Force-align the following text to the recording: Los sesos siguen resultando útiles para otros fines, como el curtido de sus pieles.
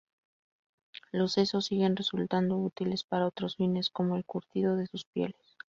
Los 1.11 1.33
sesos 1.33 1.67
siguen 1.67 1.95
resultando 1.95 2.57
útiles 2.57 3.03
para 3.03 3.27
otros 3.27 3.57
fines, 3.57 3.91
como 3.91 4.15
el 4.17 4.25
curtido 4.25 4.75
de 4.75 4.87
sus 4.87 5.05
pieles. 5.05 5.59